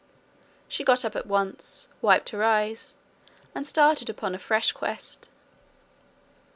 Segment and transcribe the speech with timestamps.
[0.67, 2.95] She got up at once, wiped her eyes,
[3.53, 5.29] and started upon a fresh quest.